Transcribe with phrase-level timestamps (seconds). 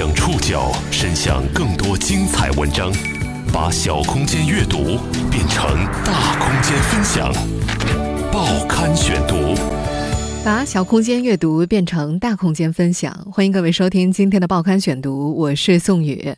[0.00, 2.90] 将触角伸向更多精彩文章，
[3.52, 4.98] 把小空间阅读
[5.30, 7.30] 变成大空间分享。
[8.32, 9.54] 报刊选读，
[10.42, 13.12] 把小空间阅读变成大空间分享。
[13.30, 16.34] 欢迎各位收听今天的报刊选读，我是宋宇。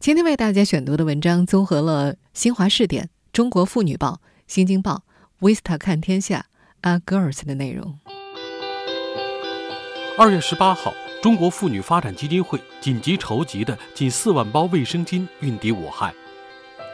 [0.00, 5.04] 今天为大家选读的文章综合了新华视点、中国妇女报、新京报、
[5.38, 6.46] Vista 看天下、
[6.80, 7.96] A Girls 的内容。
[10.18, 10.92] 二月十八号。
[11.24, 16.14] 中国妇女发展基金会紧急筹集的近四万包卫生巾运抵武汉，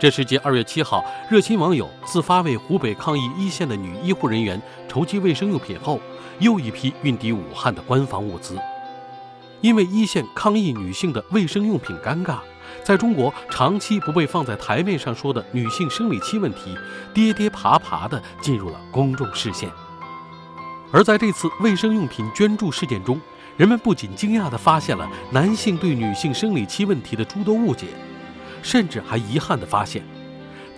[0.01, 6.01] 这是继二月七号热心网友自发为湖北抗疫一线的女医护人员筹集卫生用品后，
[6.39, 8.57] 又一批运抵武汉的官方物资。
[9.63, 12.39] 因为一线抗疫女性的卫生用品尴尬，
[12.85, 16.79] 在中国长期不被放在台面上说的女性生理期问题，
[17.13, 19.69] 跌跌爬爬地进入了公众视线。
[20.93, 23.21] 而在这次卫生用品捐助事件中，
[23.61, 27.89] 人们不仅惊讶地发现了男性对女性生理期问题的诸多误解，
[28.63, 30.03] 甚至还遗憾地发现，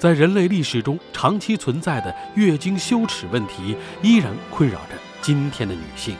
[0.00, 6.16] 在人类历史中长期存在的月经羞耻问题依然困扰着今天的女性。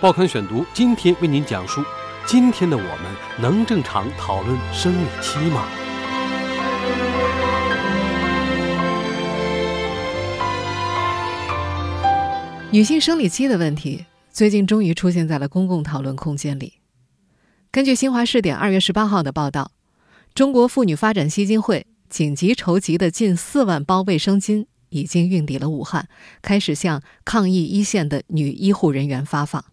[0.00, 1.80] 报刊选读今天为您讲述：
[2.26, 5.64] 今天的我们能正常讨论生理期吗？
[12.72, 14.06] 女性生理期的问题。
[14.36, 16.74] 最近终于出现在了公共讨论空间里。
[17.70, 19.72] 根据新华视点二月十八号的报道，
[20.34, 26.06] 中国妇女发展基金会紧急筹集的近四万包卫生巾已经运抵了武汉，
[26.42, 29.64] 开始向抗疫一线的女医护人员发放。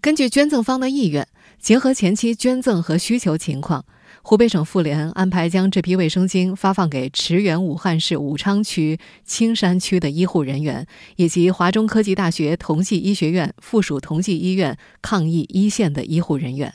[0.00, 1.26] 根据捐赠方的意愿，
[1.58, 3.84] 结合前期捐赠和需求情况。
[4.24, 16.72] 湖北省妇联安排将这批卫生巾发放给驰援武汉市武昌区、青山区的医护人员，以及华中科技大学同济医学院附属同济医院抗疫一线的医护人员。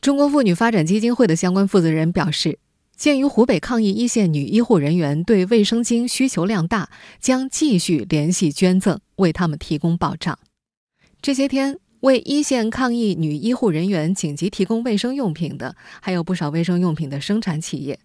[0.00, 2.58] 中国妇女发展基金会的相关负责人表示，
[2.96, 6.88] 鉴于湖北抗疫一线女医护人员对卫生巾需求量大，
[7.20, 10.38] 将继续联系捐赠，为他们提供保障。
[11.20, 11.78] 这些天。
[12.00, 17.98] 为一线抗疫女医护人员紧急提供卫生用品的，还有不少卫生用品的生产企业。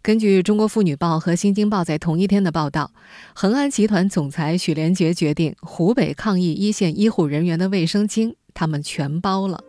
[0.00, 2.92] 根据《中国妇女报》和《新京报》在同一天的报道，
[3.34, 9.62] 恒安集团总裁许连杰决定，湖北抗疫一线医护人员的卫生巾，他们全包了。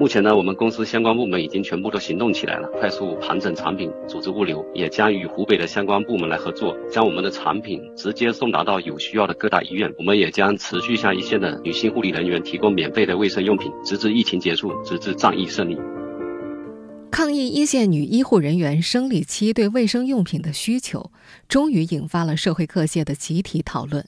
[0.00, 9.88] 目前呢，我们公司相关部门已经全部都行动起来了，快速盘整产品，组织物流，也将与湖北的相关部门来合作，将我们的产品直接送达到有需要的各大医院。
[9.96, 15.78] 我们也将持续向一线的女性护理人员提供免费的卫生用品，直至疫情结束，直至战役胜利。
[17.12, 21.12] 抗疫一线女医护人员生理期对卫生用品的需求，
[21.48, 24.04] 终于引发了社会各界的集体讨论。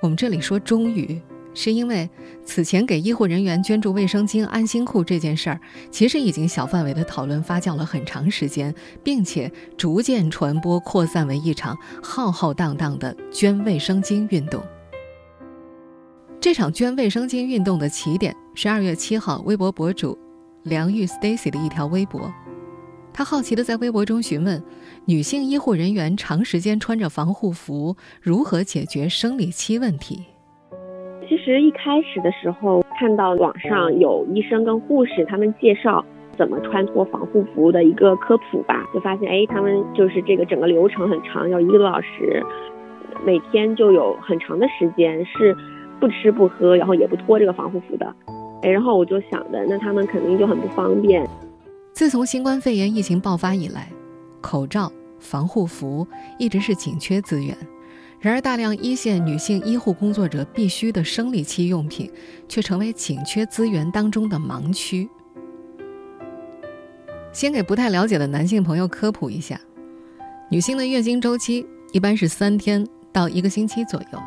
[0.00, 1.20] 我们这里说终于。
[1.60, 2.08] 是因为
[2.44, 5.60] 此前给医护人员捐助卫生巾、安心裤这件事儿，
[5.90, 14.62] 其实已经小范围的讨论发酵了很长时间，并且逐渐传播扩散为一场浩浩荡荡的捐卫生巾运动。
[16.40, 20.16] 这场捐卫生巾运动的起点是二月七号微博博主
[20.62, 22.32] 梁玉 Stacy 的一条微博，
[23.12, 24.62] 他好奇的在微博中询问
[25.06, 30.24] 女性医护人员长时间穿着防护服如何解决生理期问题。
[31.28, 36.02] 其实一开始的时候，看到网上有医生跟护士他们介绍
[36.38, 42.42] 怎么穿脱防护服的一个科普吧，就发现哎，他们就是这个整个流程很长，要一个多小时，
[43.26, 45.54] 每天就有很长的时间是
[46.00, 48.06] 不吃不喝，然后也不脱这个防护服的。
[48.62, 51.28] 哎，然后我就想着，那他们肯定就很不方便。
[51.92, 53.90] 自从新冠肺炎疫情爆发以来，
[54.40, 56.06] 口罩、防护服
[56.38, 57.54] 一直是紧缺资源。
[58.20, 62.10] 然而，大量一线女性医护工作者必须的生理期用品，
[62.48, 65.08] 却成为紧缺资源当中的盲区。
[67.32, 69.60] 先给不太了解的男性朋友科普一下：
[70.50, 74.18] 女性的月经周期一般是三天到一个星期左右，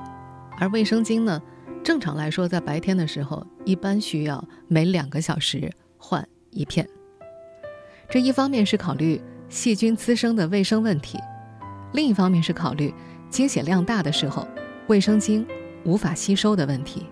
[0.57, 1.41] 而卫生巾呢，
[1.83, 6.87] 正常来说在白天的时候一般需要每两个小时换一片。
[8.09, 11.17] 这一方面是考虑细菌滋生的卫生问题，
[11.91, 12.93] 另一方面是考虑。
[13.31, 14.47] 经血量大的时候，
[14.87, 15.43] 卫生巾
[15.85, 17.07] 无法吸收的问题。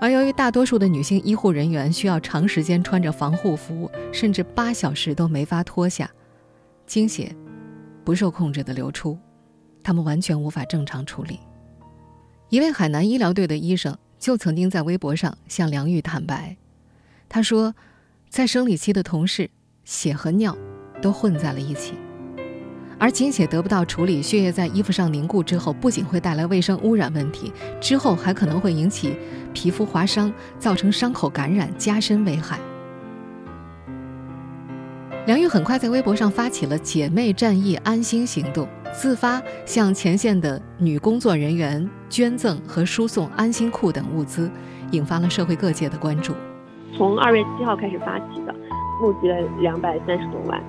[0.00, 6.10] 而由于大多数的女性医护人员需要长时间穿着防护服，甚至八小时都没法脱下，
[6.86, 7.34] 经血
[8.04, 9.18] 不受控制的流出，
[9.82, 11.40] 她们完全无法正常处理。
[12.48, 16.56] 一位海南医疗队的医生就曾经在微博上向梁玉坦白，
[17.28, 17.74] 他说，
[18.28, 19.50] 在生理期的同事，
[19.84, 20.56] 血和尿
[21.00, 21.94] 都混在了一起。
[23.00, 27.50] 而经血得不到处理，血液在衣服上凝固之后，不仅会带来卫生污染问题，
[27.80, 29.16] 之后还可能会引起
[29.54, 32.58] 皮肤划伤，造成伤口感染，加深危害。
[35.26, 44.50] 梁玉很快在微博上发起了“姐妹战役安心行动”，自发向前线的女工作人员捐赠和输送安心裤等物资，
[44.90, 46.34] 引发了社会各界的关注。
[46.98, 48.54] 从二月七号开始发起的，
[49.00, 50.62] 募集了两百三十多万。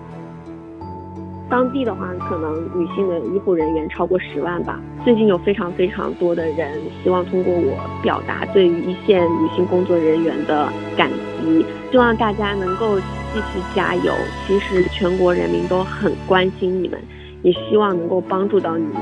[1.51, 4.80] 当地的话，可能女性的医护人员超过十万吧。
[5.03, 11.09] 最近有非常非常多的人希望通过我表达对于一线女性工作人员的感
[11.42, 14.13] 激，希望大家能够继续加油。
[14.48, 16.98] 其实全国人民都很关心你们，
[17.44, 19.01] 也希望能够帮助到你们。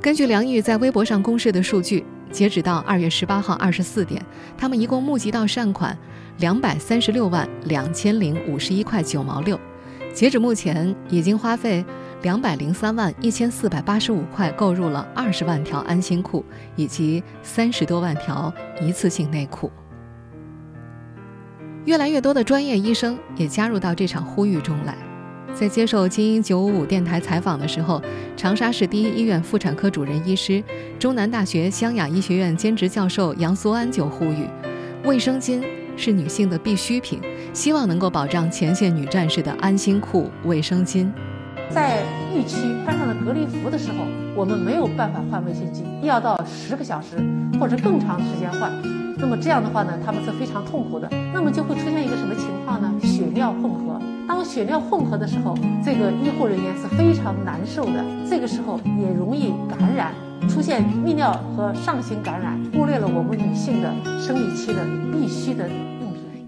[0.00, 4.24] 根据梁玉在微博上公示的数据，截止到二月十八号二十四点，
[4.56, 5.94] 他们一共募集到善款
[6.38, 9.60] 两百三十六万两千零五十一块九毛六。
[10.18, 11.84] 截止目前，已经花费
[12.22, 16.44] 两百零三万一千四百八十五块，购入了二十万条安心裤
[16.74, 19.70] 以及三十多万条一次性内裤。
[21.84, 24.96] 越来越多的专业医生也加入到这场呼吁中来。
[25.54, 28.02] 在接受《精英九五五》电台采访的时候，
[28.36, 30.60] 长沙市第一医院妇产科主任医师、
[30.98, 34.48] 中南大学湘雅医学院兼职教授杨苏安就呼吁：
[35.04, 35.62] 卫生巾。
[35.98, 37.20] 是女性的必需品，
[37.52, 41.10] 希望能够保障前线女战士的安心裤、卫生巾。
[41.70, 42.02] 在
[42.32, 44.04] 疫区穿上了隔离服的时候，
[44.34, 47.18] 我们没有办法换卫生巾，要到十个小时
[47.60, 48.72] 或者更长时间换。
[49.18, 51.08] 那么这样的话呢，他们是非常痛苦的。
[51.34, 52.90] 那么就会出现一个什么情况呢？
[53.02, 54.00] 血尿混合。
[54.28, 58.04] 当血尿混合的时候，这个医护人员是非常难受的。
[58.30, 60.14] 这个时候也容易感染。
[60.48, 64.80] 出现泌尿和上行感染，忽略了我们女性的生理期的
[65.12, 65.68] 必须的。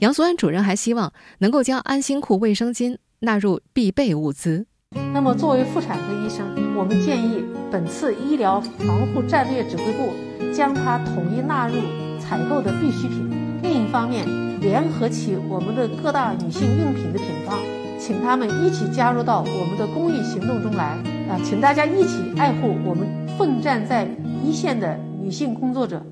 [0.01, 4.65] 杨素安主任还希望能够将安心裤、卫生巾纳入必备物资。
[5.13, 10.15] 那么，作为妇产科医生，我们建议本次医疗防护战略指挥部
[10.55, 11.75] 将它统一纳入
[12.19, 13.31] 采购的必需品。
[13.63, 14.27] 另一方面，
[14.63, 17.59] 联合起我们的各大女性用品的品方，
[17.99, 20.97] 请他们一起加入到我们的公益行动中来。
[21.29, 23.07] 啊，请大家一起爱护我们。
[23.37, 24.09] 奋战在
[24.43, 26.03] 一线的女性工作者。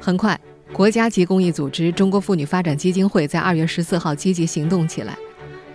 [0.00, 0.38] 很快，
[0.78, 5.18] 国家级公益组织中国妇女发展基金会在二月十四号积极行动起来，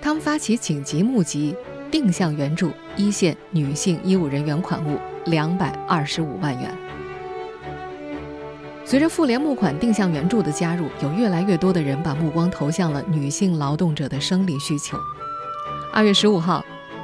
[0.02, 1.54] 他们发起紧急募集
[1.92, 6.74] 定向援助一线女性医务人员款物两百二十五万元。
[8.86, 14.98] 随着妇联募款定向援助的加入，有越来越多的人把目光投向了女性劳动者的生理需求。
[15.92, 16.64] 二月十五号。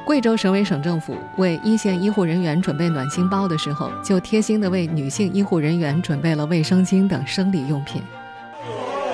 [0.10, 8.02] 贵州省委省政府为一线医护人员准备暖心包的时候，就贴心的为女性医护人员准备了卫生巾等生理用品。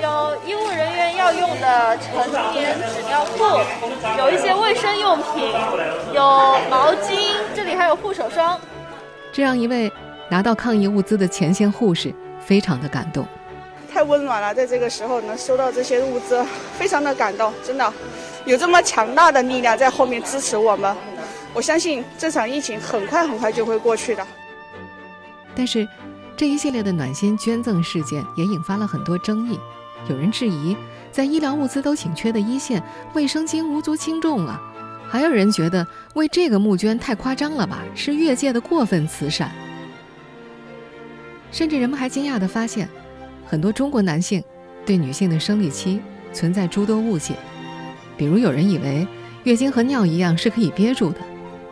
[0.01, 3.43] 有医务人员要用的成年纸尿裤，
[4.17, 5.51] 有一些卫生用品，
[6.13, 6.21] 有
[6.69, 8.57] 毛巾，这里还有护手霜。
[9.33, 9.91] 这让一位
[10.29, 13.27] 拿到抗疫物资的前线护士，非常的感动。
[13.91, 16.41] 太温暖了，在这个时候能收到这些物资，
[16.79, 17.93] 非常的感动，真的。
[18.45, 20.95] 有这么强大的力量在后面支持我们，
[21.53, 24.25] 我相信这场疫情很快很快就会过去的。
[25.55, 25.87] 但是，
[26.37, 29.59] 这一系列的暖心捐赠事件也引发了很多争议。
[30.07, 30.77] 有人质疑，
[31.11, 32.83] 在医疗物资都紧缺的一线，
[33.13, 34.61] 卫生巾无足轻重啊；
[35.09, 39.51] 还有人觉得为这个募捐太夸张了吧，是越界的过分慈善。
[41.51, 42.87] 甚至人们还惊讶地发现，
[43.47, 44.43] 很多中国男性
[44.85, 45.99] 对女性的生理期
[46.31, 47.33] 存在诸多误解。
[48.17, 49.07] 比如有人以为
[49.43, 51.19] 月经和尿一样是可以憋住的，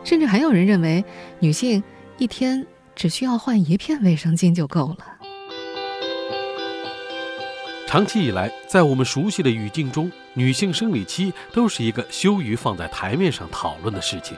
[0.04, 1.04] 甚至还有人认为
[1.38, 1.82] 女性
[2.18, 5.06] 一天只需要换一片卫生巾就够了。
[7.86, 14.36] 长期以来，在我们熟悉的语境中，女性生理期都是一个羞于放在台面上讨论的事情。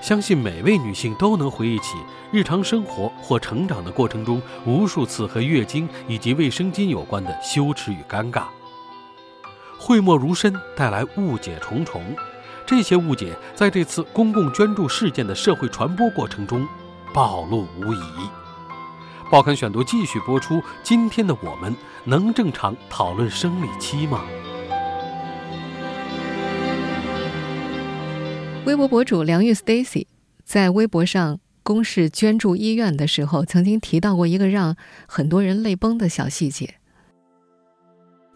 [0.00, 1.96] 相信每位女性都能回忆起
[2.30, 8.44] 日常生活或成长的过程中无数次和月经以及卫生巾有关的羞耻与尴尬。
[9.78, 12.02] 讳莫如深，带来误解重重。
[12.66, 16.66] 这些误解在这次公共捐助事件的社会传播过程中
[17.12, 18.00] 暴露无遗。
[19.30, 20.62] 报刊选读继续播出。
[20.82, 24.24] 今天的我们能正常讨论生理期吗？
[28.64, 30.06] 微博博主梁玉 Stacy
[30.44, 34.76] 在微博上公示捐助医院的时候，曾经提到过一个让
[35.06, 36.76] 很多人泪崩的小细节。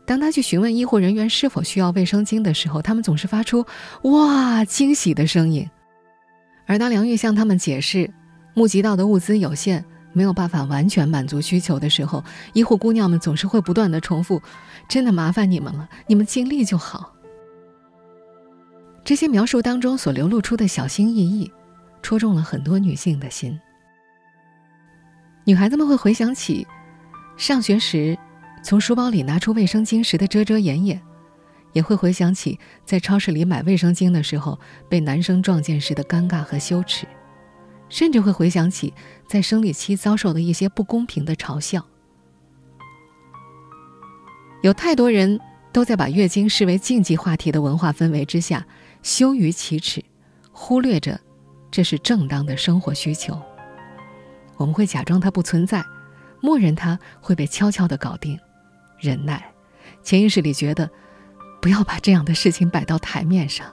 [0.08, 3.66] 当他去询问医护人员是否需要卫生巾的时候，他们总是发出
[4.04, 5.68] “哇”惊喜的声音。
[6.64, 8.10] 而当梁玉向他们解释
[8.54, 9.84] 募集到的物资有限，
[10.14, 12.24] 没有办法完全满足需求的时候，
[12.54, 14.40] 医护姑娘们总是会不断的重复
[14.88, 17.12] ：“真的麻烦你们了，你们尽力就好。”
[19.04, 21.52] 这些描述当中所流露出的小心翼翼，
[22.00, 23.60] 戳中了很多女性的心。
[25.44, 26.66] 女孩子们会回想起
[27.36, 28.18] 上学时。
[28.62, 31.00] 从书包里拿出卫生巾时的遮遮掩掩，
[31.72, 37.06] 也会回想起在超市里买卫生巾的时候被男生撞见时的尴尬和羞耻，
[37.88, 38.92] 甚至会回想起
[39.26, 41.84] 在生理期遭受的一些不公平的嘲笑。
[44.62, 45.40] 有太多人
[45.72, 48.66] 都在把月经视为禁忌话题的文化氛围之下，
[49.02, 50.04] 羞于启齿，
[50.50, 51.18] 忽略着
[51.70, 53.40] 这是正当的生活需求。
[54.56, 55.84] 我们会假装它不存在，
[56.40, 58.36] 默认它会被悄悄的搞定，
[59.00, 59.52] 忍耐，
[60.02, 60.88] 潜意识里觉得
[61.60, 63.66] 不要把这样的事情摆到台面上。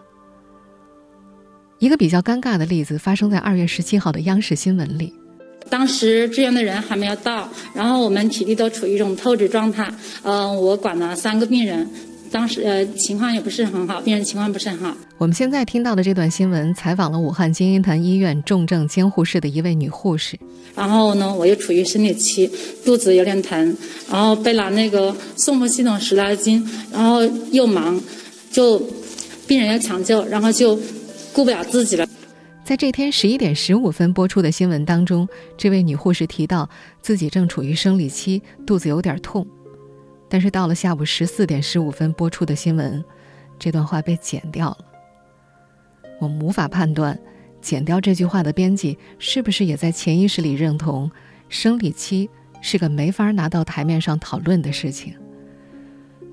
[1.79, 5.13] 一个比较尴尬的例子发生在二月十七号的央视新闻里。
[5.69, 9.91] 当时支援的人还没有到，然后我们体力都处于一种透支状态。
[10.23, 11.89] 嗯，我管了三个病人，
[12.35, 14.93] 当时呃情况也不是很好，病人情况不是很好。
[15.17, 20.37] 我们现在听到的这段新闻，采访了武汉金银潭医院重症监护室的一位女护士。
[20.75, 22.51] 然后呢，我又处于生理期，
[22.83, 23.77] 肚子有点疼，
[24.11, 26.61] 然后被拿那个送风系统十来斤，
[26.91, 27.97] 然后又忙，
[28.51, 28.77] 就
[29.47, 30.77] 病人要抢救，然后就
[31.31, 32.05] 顾不了自己了。
[32.65, 35.25] 在这天十一点十五分播出的新闻当中，
[35.57, 36.69] 这位女护士提到
[37.01, 39.47] 自己正处于生理期，肚子有点痛。
[40.35, 43.01] 但是到了下午十四点十五分播出的新闻，
[43.57, 44.77] 这段话被剪掉了。
[46.19, 47.17] 我们无法判断，
[47.61, 51.09] 剪掉这句话的编辑是不是也在潜意识里认同，
[51.47, 52.29] 生理期
[52.61, 55.13] 是个没法拿到台面上讨论的事情。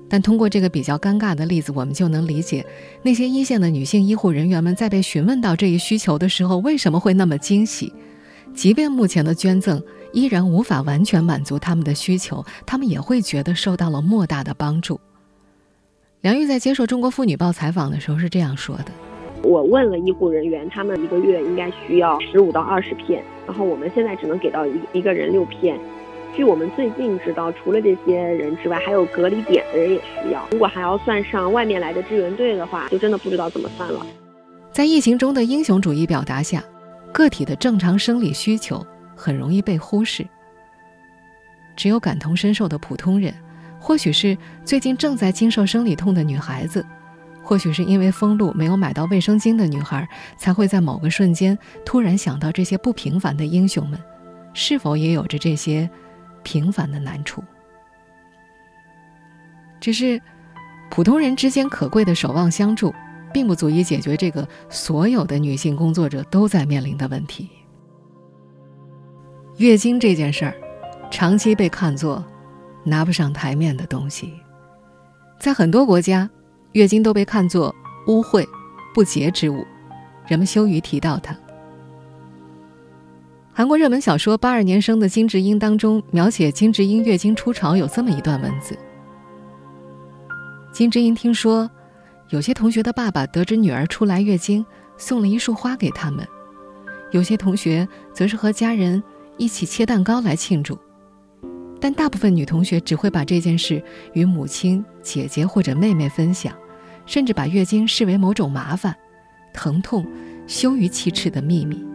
[0.09, 2.65] 但通过这个比较尴尬的例子，我们就能理解
[3.03, 7.93] 那些一线的女性医护人员们在被询问到这一需求的时候，为什么会那么惊喜。
[8.53, 9.81] 即便目前的捐赠
[10.11, 14.99] 依然无法完全满足他们的需求，他们也会觉得受到了莫大的帮助。
[16.21, 18.85] 梁玉在接受《中国妇女报》采访的时候是这样说的
[19.43, 25.77] ：“我问了医护人员，他们一个月应该需要十五到二十片，然后我们现在只能给到一一个人六片。”
[26.35, 30.43] 据我们最近知道，除了这些人之外，还有隔离点的人也需要。
[30.51, 34.03] 如果还要算上外面来的支援队的话，就真的不知道怎么算了。
[34.71, 36.63] 在疫情中的英雄主义表达下，
[37.13, 40.27] 个体的正常生理需求很容易被忽视。
[41.77, 43.33] 只有感同身受的普通人，
[43.79, 46.85] 或许是最近正在经受生理痛的女孩子，
[47.41, 50.05] 或许是因为封路没有买到卫生巾的女孩，
[50.35, 53.97] 才会在某个瞬间突然想到这些不平凡的英雄们，
[54.53, 55.89] 是否也有着这些？
[56.45, 57.41] 平凡的难处，
[59.79, 60.21] 只是
[60.91, 62.93] 普通人之间可贵的守望相助，
[63.33, 67.49] 并不足以解决这个所有的女性工作者都在面临的问题。
[69.57, 70.55] 月经这件事儿，
[71.11, 72.23] 长期被看作
[72.83, 74.33] 拿不上台面的东西，
[75.39, 76.29] 在很多国家，
[76.71, 77.73] 月经都被看作
[78.07, 78.45] 污秽、
[78.93, 79.65] 不洁之物，
[80.27, 81.35] 人们羞于提到它。
[83.55, 88.75] 韩国热门小说《八二年生的金智英》当中，描写金智英月经初潮有这么一段文字：
[90.71, 91.69] 金智英听说，
[92.29, 94.65] 有些同学的爸爸得知女儿初来月经，
[94.97, 96.25] 送了一束花给他们；
[97.11, 99.01] 有些同学则是和家人
[99.37, 100.77] 一起切蛋糕来庆祝。
[101.79, 106.55] 但大部分女同学只会把这件事与母亲、姐姐或者妹妹分享，
[107.05, 108.95] 甚至把月经视为某种麻烦、
[109.53, 110.07] 疼痛、
[110.47, 111.85] 羞于启齿的秘密。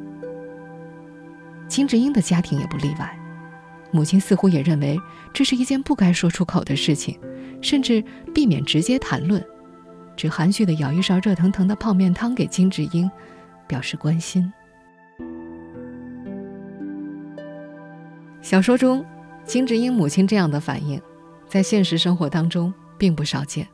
[1.66, 3.18] 金智英的家庭也不例外，
[3.90, 5.00] 母亲似乎也认为
[5.32, 7.18] 这是一件不该说出口的事情，
[7.62, 8.04] 甚至
[8.34, 9.42] 避免直接谈论，
[10.18, 13.08] 只含蓄的舀一勺热腾腾的泡面汤给金智英，
[13.68, 14.52] 表示关心。
[18.42, 19.04] 小说中，
[19.44, 21.00] 金智英母亲这样的反应，
[21.46, 23.64] 在现实生活当中并不少见。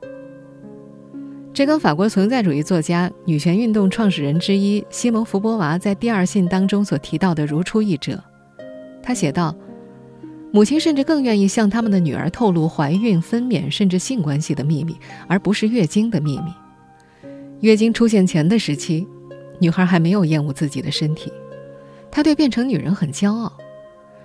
[1.55, 8.23] 这跟法国存在主义作家、女权运动创始人之一西蒙·福波娃在《第二信》当中所提到的如出一辙。
[9.03, 9.57] 他写道
[10.55, 14.97] ：“母亲甚至更愿意向他们的女儿透露怀孕、分娩甚至性关系的秘密，
[15.27, 16.53] 而不是月经的秘密。
[17.59, 19.05] 月经出现前的时期，
[19.59, 21.33] 女孩还没有厌恶自己的身体，
[22.09, 23.53] 她对变成女人很骄傲。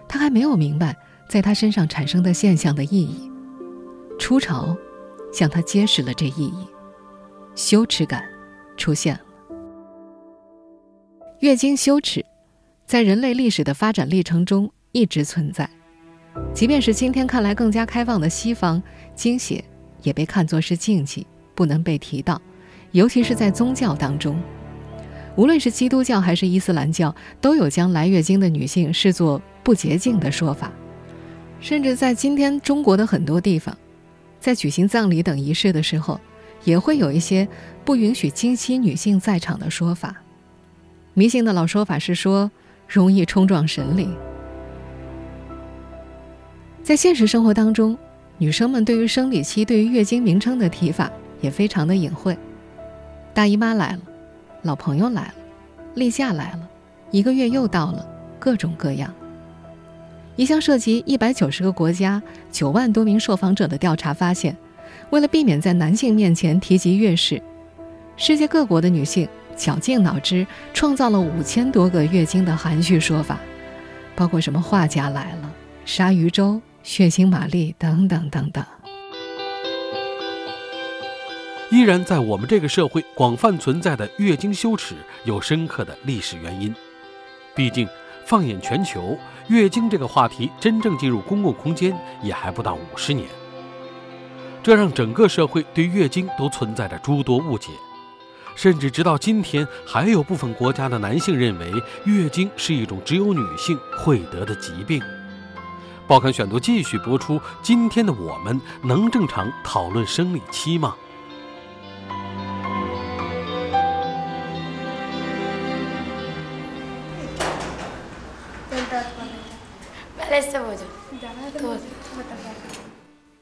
[0.07, 0.95] 她还没有明白
[1.27, 3.31] 在她身上产生的现象的意义。
[4.19, 4.77] 初潮，
[5.33, 6.67] 向她揭示了这意义。”
[7.57, 8.23] 羞耻感
[8.77, 9.21] 出现了。
[11.39, 12.23] 月经羞耻，
[12.85, 15.67] 在人类历史的发展历程中一直存在。
[16.53, 18.81] 即便是今天看来更加开放的西方，
[19.15, 19.63] 经血
[20.03, 22.41] 也被看作是禁忌，不能被提到。
[22.91, 24.41] 尤其是在宗教当中，
[25.35, 30.71] 无论是基督教还是伊斯兰教，都有将来月经的女性视作不洁净的说法。
[31.59, 33.77] 甚至在今天中国的很多地方，
[34.39, 36.19] 在举行葬礼等仪式的时候。
[36.65, 37.47] 也会有一些
[37.85, 40.13] 不允许经期女性在场的说法。
[41.13, 42.51] 迷信的老说法是说，
[42.85, 44.13] 容易冲撞神灵。
[46.83, 47.97] 在现实生活当中，
[48.37, 52.37] 女生们对于生理期、对于月经名称的提法，也非常的隐晦。
[53.33, 53.99] 大姨妈来了，
[54.63, 55.33] 老朋友来了，
[55.93, 56.67] 例假来了，
[57.11, 58.05] 一个月又到了，
[58.39, 59.13] 各种各样。
[60.35, 62.21] 一项涉及一百九十个国家、
[62.51, 64.55] 九万多名受访者的调查发现，
[65.11, 67.41] 为了避免在男性面前提及月事，
[68.17, 73.37] 世界各国的女性绞尽脑汁创造了五千多个月经的含蓄说法，
[74.15, 75.51] 包括什么画家来了、
[75.85, 78.65] 鲨鱼粥、血腥玛丽等等等等。
[81.69, 86.73] 依然在我们这个社会广泛存在的月经羞耻，有深刻的历史原因。
[87.55, 87.87] 毕竟，
[88.25, 89.15] 放眼全球，
[89.49, 93.27] 月经这个话题真正进入公共空间也还不到五十年。
[94.63, 97.69] 这让整个社会对月经都存在着诸多误解，
[98.55, 101.71] 甚至直到今天，还有部分国家的男性认为
[102.05, 104.99] 月经是一种只有女性会得的疾病。
[106.09, 107.39] 报刊选读继续播出。
[107.61, 110.95] 今天的我们能正常讨论生理期吗？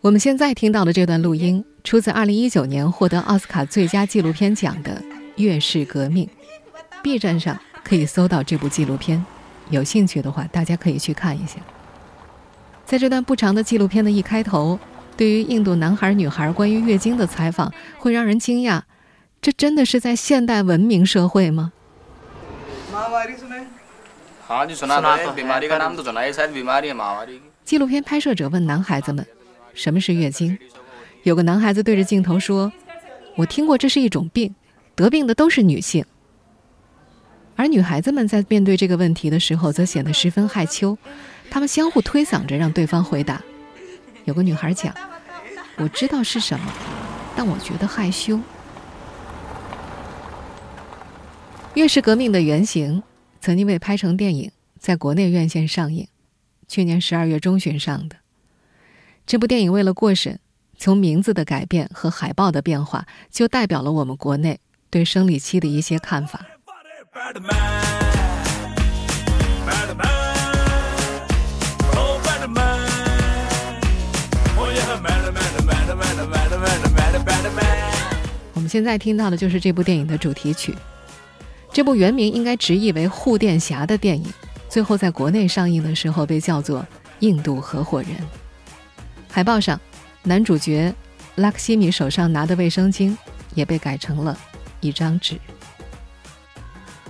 [0.02, 5.02] 我们现在听到的这段录音，出自2019年获得奥斯卡最佳纪录片奖的
[5.38, 6.26] 《月事革命》。
[7.02, 9.26] B 站上可以搜到这部纪录片，
[9.70, 11.62] 有兴趣的话，大家可以去看一下。
[12.88, 14.80] 在这段不长的纪录片的一开头，
[15.18, 18.82] 对于印度男孩女孩关于月经的采访，会让人惊讶：
[19.42, 21.74] 这真的是在现代文明社会吗？
[27.66, 29.28] 纪录片拍摄者问男孩子们
[29.76, 30.58] ：“什么是月经？”
[31.24, 32.72] 有个男孩子对着镜头说
[33.36, 34.56] ：“我听过这是一种病，
[34.96, 36.06] 得病的都是女性。”
[37.58, 40.98] 而女孩子们在面对这个问题的时候，则显得十分害羞，
[41.50, 43.42] 他们相互推搡着让对方回答。
[44.26, 44.94] 有个女孩讲
[45.78, 46.72] ：“我知道是什么，
[47.36, 48.40] 但我觉得害羞。”
[51.76, 53.04] 月事革命的原型。
[53.40, 56.06] 曾经被拍成电影，在国内院线上映，
[56.68, 58.18] 去年十二月中旬上的。
[59.26, 60.40] 这部电影为了过审，
[60.78, 66.46] 从名字的改变和海报的变化，就代表了我们国内对生理期的一些看法。
[78.68, 80.76] 现在听到的就是这部电影的主题曲。
[81.72, 84.26] 这部原名应该直译为《护垫侠》的电影，
[84.68, 86.82] 最后在国内上映的时候被叫做
[87.20, 88.12] 《印度合伙人》。
[89.30, 89.80] 海报上，
[90.24, 90.94] 男主角
[91.36, 93.16] 拉克西米手上拿的卫生巾
[93.54, 94.38] 也被改成了
[94.80, 95.40] 一张纸。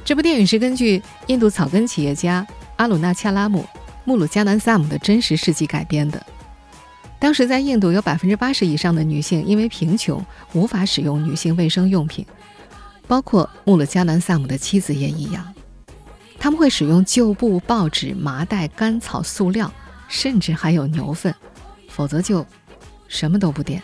[0.04, 2.46] 这部电影是根据印度草根企业家
[2.78, 3.66] 阿鲁纳恰拉姆·
[4.04, 6.26] 穆鲁加南萨姆的真实事迹改编的。
[7.20, 12.26] 当时在印度，有百分之八十以上的女性因为贫穷无法使用女性卫生用品。
[13.08, 15.54] 包括穆勒加南萨姆的妻子也一样，
[16.38, 19.72] 他们会使用旧布、报纸、麻袋、干草、塑料，
[20.10, 21.34] 甚至还有牛粪，
[21.88, 22.46] 否则就
[23.08, 23.82] 什么都不垫。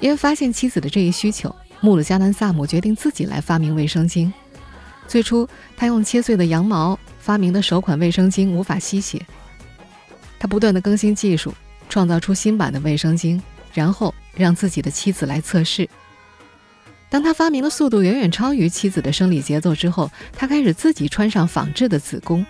[0.00, 4.32] 因为发现妻子的这一需求，穆勒加南萨姆决定自己来发明卫生巾。
[5.06, 9.24] 最初，他用切碎的羊毛发明的首款卫生巾无法吸血，
[10.38, 11.52] 他不断的更新技术，
[11.94, 13.40] 创造出新版的卫生巾，
[13.72, 15.88] 然后让自己的妻子来测试。
[17.08, 22.44] 当他发明的速度远远超于妻子的生理节奏之后，他开始自己穿上仿制的子宫，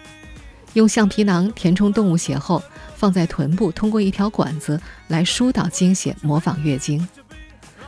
[0.72, 2.62] 用橡皮囊填充动物血后，
[2.96, 7.06] 放在臀部，通过一条管子来疏导经血，模仿月经。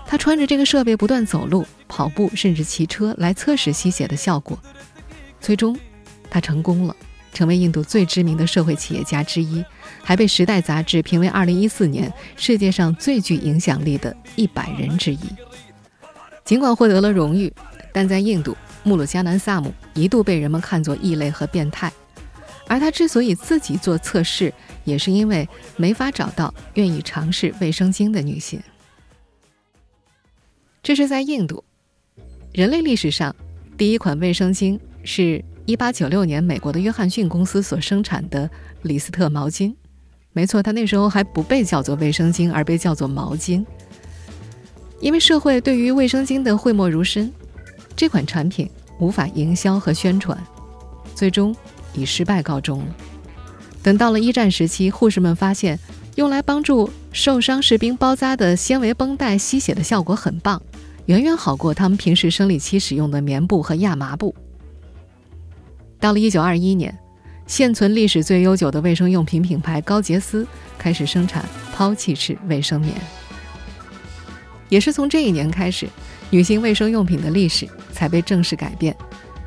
[0.06, 4.58] 他穿着这个设备不断走路、跑步，甚至骑车来测试吸血的效果。
[5.40, 5.74] 最终，
[6.28, 6.94] 他成功了，
[7.36, 9.62] 成为印度最知名的社会企业家之一，
[10.02, 15.20] 还被《时代》杂志评为2014年世界上最具影响力的一百人之一。
[16.46, 17.52] 尽管获得了荣誉，
[17.92, 21.92] 但在印度，穆鲁加南萨姆一度被人们看作异类和变态。
[22.68, 24.50] 而他之所以自己做测试，
[24.84, 25.46] 也是因为
[25.76, 28.58] 没法找到愿意尝试卫生巾的女性。
[30.82, 31.62] 这是在印度，
[32.54, 33.36] 人类历史上
[33.76, 38.48] 第一款卫生巾是一八九六年美国的约翰逊公司所生产的
[38.82, 39.74] 李斯特毛巾。
[40.32, 43.64] 没错，它那时候还不被叫做卫生巾，而被叫做毛巾。
[45.00, 47.32] 因为社会对于卫生巾的讳莫如深，
[47.96, 50.38] 这款产品无法营销和宣传，
[51.16, 51.54] 最终
[51.94, 52.80] 以失败告终。
[53.82, 55.76] 等到了一战时期，护士们发现
[56.14, 60.62] 用来帮助受伤士兵包扎的纤维绷带吸血的效果很棒，
[61.06, 64.32] 远远好过他们平时生理期使用的棉布和亚麻布。
[65.98, 66.98] 到了1921年，
[67.46, 70.46] 现存历史最悠久的卫生用品品牌高洁丝
[70.78, 72.92] 开始生产抛弃式卫生棉。
[74.68, 75.88] 也是从这一年开始，
[76.30, 78.94] 女性卫生用品的历史才被正式改变，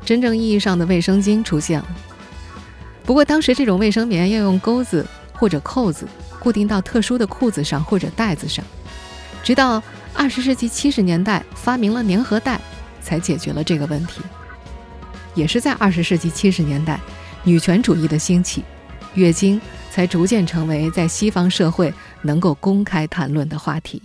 [0.04, 1.86] 真正意义上的卫生巾出现了。
[3.04, 6.06] 不过当时这种卫生棉要用钩子或者扣子
[6.38, 8.64] 固定到特殊的裤子上或者袋子上，
[9.42, 9.82] 直到
[10.14, 12.60] 二十世纪七十年代发明了粘合带，
[13.02, 14.22] 才解决了这个问题。
[15.34, 16.98] 也是在二十世纪七十年代，
[17.44, 18.64] 女权主义的兴起，
[19.14, 24.02] 月经才逐渐成为在西方社会能够公开谈论的话题。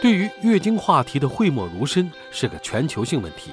[0.00, 3.50] 对于月经话题的讳莫如深是个全球性问题。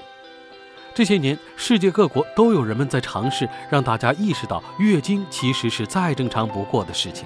[0.94, 7.26] 这些年，世界各国都有人们在尝试让大家意识到月经其实是再正常不过的事情。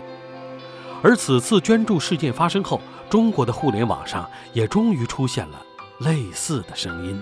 [1.01, 5.64] 而此次捐助事件发生后，中国的互联网上也终于出现了
[5.99, 7.21] 类似的声音。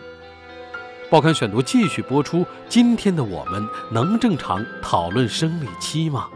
[1.09, 2.45] 报刊选读继续播出。
[2.67, 6.27] 今天的我们能正常讨论生理期吗？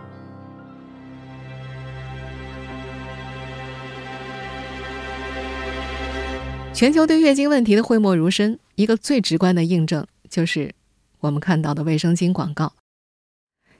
[6.73, 10.75] 全球对月经问题的讳莫如深，一个最直观的印证就是
[11.21, 12.73] 我们看到的卫生巾广告。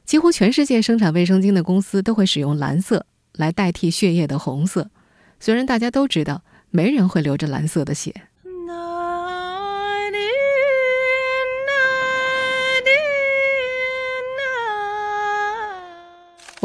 [0.03, 4.89] 几乎全世界生产卫生巾的公司都会使用蓝色来代替血液的红色，
[5.39, 6.41] 虽然大家都知道
[6.71, 8.23] 没人会流着蓝色的血。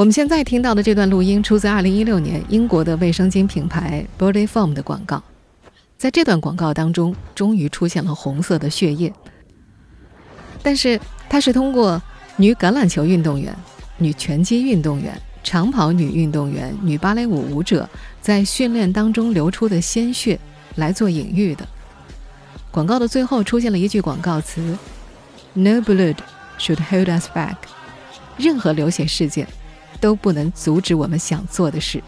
[0.02, 5.22] 我们现在听到的这段录音出自2016年英国的卫生巾品牌 Body Foam 的广告。
[5.96, 9.12] 在这段广告当中，终于出现了红色的血液。
[10.60, 12.02] 但是，它是通过
[12.34, 13.54] 女橄榄球运动员、
[13.96, 17.88] 女拳击运动员、长跑女运动员、女芭蕾舞舞者
[18.20, 20.36] 在训练当中流出的鲜血
[20.74, 21.64] 来做隐喻的。
[22.72, 24.76] 广告的最后出现了一句广告词
[25.54, 26.16] ：“No blood
[26.58, 27.54] should hold us back。”
[28.36, 29.46] 任何流血事件
[30.02, 32.02] 都不能阻止我们想做的事。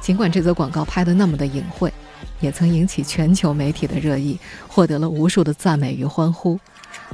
[0.00, 1.92] 尽管这则广告拍得那么的隐晦。
[2.40, 6.60] 也曾引起全球媒体的热议，获得了无数的赞美与欢呼。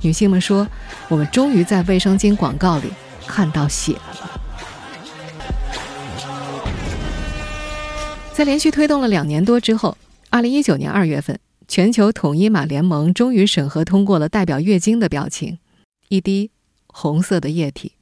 [0.01, 0.67] 女性们说
[1.09, 2.89] ：“我们终于在卫生巾广告里
[3.25, 4.41] 看到血了。”
[8.35, 9.97] 在连续推动了两年多之后，
[10.29, 15.59] 二零一九年二月份，全球统一码联盟终于审核通过了代表月经的表情——
[16.11, 16.51] 一滴
[16.89, 17.93] 红色的液体。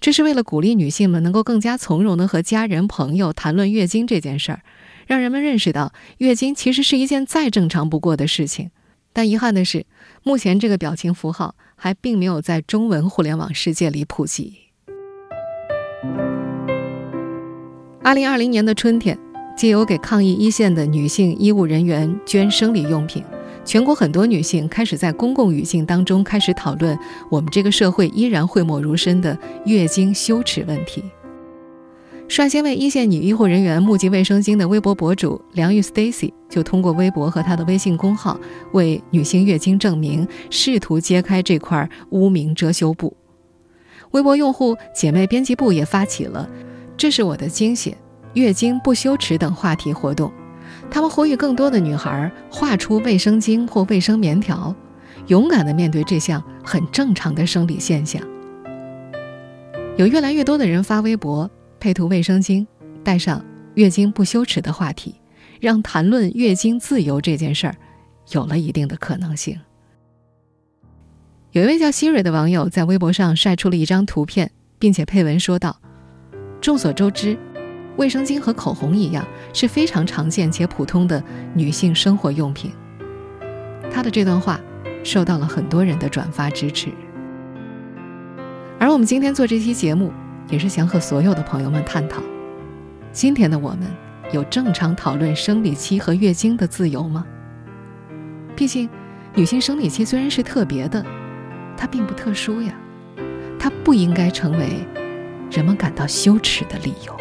[0.00, 4.60] 这是为了鼓励女性们能够更加从容地和家人朋友谈论月经这件事儿。
[5.06, 8.70] 让人们认识到月经其实是一件再正常不过的事情，
[9.12, 9.86] 但遗憾的是，
[10.22, 14.54] 目前这个表情符号还并没有在中文互联网世界里普及。
[18.02, 19.18] 二零二零年的春天，
[19.56, 23.24] 借由给抗疫一线的女性医务人员捐生理用品，
[23.68, 31.04] 全国很多女性开始在公共语境当中开始讨论我们这个社会依然讳莫如深的月经羞耻问题。
[32.28, 38.40] 率先为一线女医护人员募集卫生巾的微博博主梁玉 Stacy 就通过微博和她的微信公号
[38.72, 43.14] 为女性月经证明，试图揭开这块污名遮羞布。
[44.12, 46.48] 微博用户姐妹编辑部也发起了
[46.96, 47.94] “这是我的经血，
[48.32, 50.32] 月经不羞耻”等话题活动，
[50.90, 54.74] 他们呼吁更多的女孩画出卫生巾或卫生棉条，
[55.26, 58.22] 勇敢地面对这项很正常的生理现象。
[59.96, 61.50] 有越来越多的人发微博。
[61.80, 62.66] 配图卫生巾，
[63.04, 65.14] 带上“月经不羞耻”的话题，
[65.60, 67.76] 让谈论月经自由这件事儿
[68.32, 69.56] 有了一定的可能性。
[71.52, 75.80] 有一位叫希瑞的网友在微博上晒出了一张图片，并且配文说道
[76.60, 77.38] ：“众所周知，
[77.98, 82.72] 卫生巾和口红一样是非常常见且普通的女性生活用品。”
[83.92, 84.58] 她的这段话
[85.04, 86.88] 受到了很多人的转发支持。
[88.78, 90.10] 而我们今天做这期节目。
[90.50, 92.22] 也是想和所有的朋友们探讨：
[93.12, 93.80] 今天的我们
[94.32, 97.22] 有正常讨论生理期和月经的自由吗？
[98.56, 98.88] 毕竟，
[99.34, 101.04] 女性生理期虽然是特别的，
[101.76, 102.72] 它并不特殊呀，
[103.58, 104.86] 它不应该成为
[105.50, 107.17] 人们感到羞耻的理由。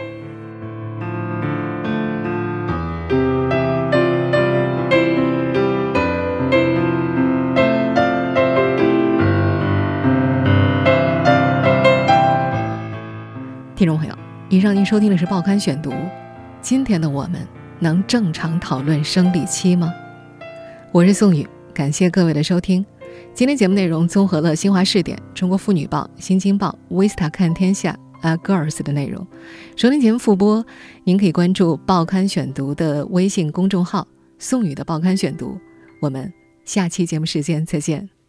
[14.67, 15.91] 上您收听的是《报刊选读》。
[16.61, 17.39] 今天的我们
[17.79, 19.93] 能正常讨论生理期吗？
[20.91, 22.85] 我是宋宇，感谢各位的收听。
[23.33, 29.25] 今天节目内容综合了新华视点、中国妇女报、新京报、Vista 看天下、A Girls 的内容。
[29.77, 30.65] 收听节目复播，
[31.05, 34.05] 您可以关注《报刊选读》的微信公众号
[34.37, 35.57] “宋宇的报刊选读”。
[36.01, 36.33] 我们
[36.65, 38.16] 下期节目时间再见。